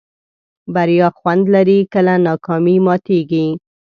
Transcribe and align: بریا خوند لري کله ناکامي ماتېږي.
بریا 0.73 1.07
خوند 1.17 1.43
لري 1.53 1.79
کله 1.93 2.13
ناکامي 2.25 2.75
ماتېږي. 2.85 3.45